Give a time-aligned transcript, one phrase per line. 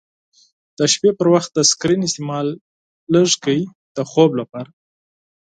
[0.77, 2.47] د شپې پر وخت د سکرین استعمال
[3.11, 3.59] کم کړئ
[3.95, 4.69] د خوب لپاره.